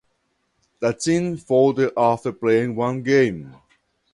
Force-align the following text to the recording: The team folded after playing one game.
The 0.79 0.93
team 0.93 1.37
folded 1.37 1.93
after 1.95 2.31
playing 2.31 2.75
one 2.75 3.03
game. 3.03 3.55